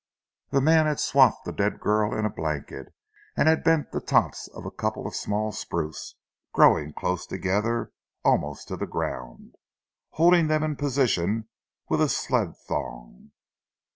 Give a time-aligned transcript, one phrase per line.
[0.49, 2.91] The man had swathed the dead girl in a blanket
[3.37, 6.15] and had bent the tops of a couple of small spruce,
[6.53, 7.91] growing close together,
[8.25, 9.53] almost to the ground,
[10.13, 11.49] holding them in position
[11.87, 13.29] with a sled thong.